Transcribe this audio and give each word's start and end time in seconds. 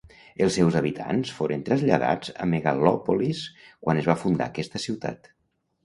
Els 0.45 0.55
seus 0.59 0.77
habitants 0.79 1.33
foren 1.41 1.61
traslladats 1.67 2.33
a 2.39 2.49
Megalòpolis 2.55 3.45
quan 3.87 4.05
es 4.05 4.13
va 4.13 4.21
fundar 4.27 4.53
aquesta 4.53 4.87
ciutat. 4.89 5.37